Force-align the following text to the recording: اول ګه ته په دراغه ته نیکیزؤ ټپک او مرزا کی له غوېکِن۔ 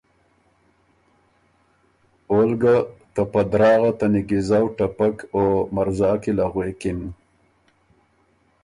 اول 2.29 2.51
ګه 2.63 2.75
ته 3.13 3.21
په 3.31 3.39
دراغه 3.51 3.91
ته 3.99 4.05
نیکیزؤ 4.13 4.65
ټپک 4.77 5.15
او 5.35 5.43
مرزا 5.75 6.11
کی 6.21 6.31
له 6.37 6.45
غوېکِن۔ 6.51 6.99